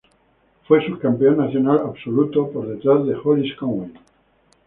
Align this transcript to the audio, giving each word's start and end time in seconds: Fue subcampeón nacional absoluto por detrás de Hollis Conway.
Fue 0.67 0.83
subcampeón 0.83 1.37
nacional 1.37 1.81
absoluto 1.85 2.49
por 2.51 2.67
detrás 2.67 3.05
de 3.05 3.13
Hollis 3.23 3.55
Conway. 3.55 3.91